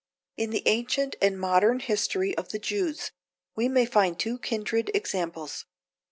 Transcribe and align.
In 0.35 0.49
the 0.49 0.63
ancient 0.67 1.15
and 1.21 1.39
modern 1.39 1.79
history 1.79 2.35
of 2.35 2.49
the 2.49 2.57
Jews 2.57 3.11
we 3.55 3.69
may 3.69 3.85
find 3.85 4.17
two 4.17 4.39
kindred 4.39 4.89
examples. 4.95 5.65